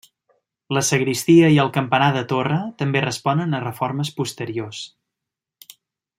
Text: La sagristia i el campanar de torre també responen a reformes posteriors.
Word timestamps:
La 0.77 0.81
sagristia 0.87 1.51
i 1.55 1.59
el 1.63 1.69
campanar 1.75 2.07
de 2.15 2.23
torre 2.31 2.57
també 2.81 3.05
responen 3.05 3.53
a 3.53 3.61
reformes 3.67 4.11
posteriors. 4.23 4.81